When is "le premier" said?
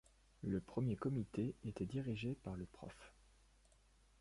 0.41-0.95